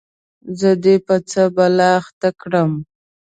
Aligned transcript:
زه 0.59 0.69
دي 0.83 0.95
په 1.07 1.15
څه 1.31 1.41
بلا 1.55 1.89
اخته 2.01 2.29
کړم؟ 2.41 2.71